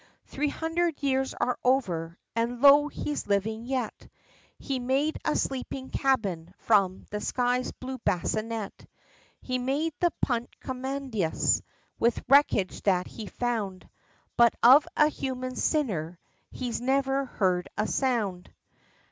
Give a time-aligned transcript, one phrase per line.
[0.25, 2.87] Three hundred years are over, and lo!
[2.87, 4.07] he's living yet,
[4.57, 8.87] He made a sleeping cabin, from the sky blue bassinet,
[9.41, 11.61] He made the punt commodious,
[11.99, 13.87] with wreckage that he found,
[14.37, 16.17] But of a human sinner,
[16.49, 18.51] he's never heard a sound!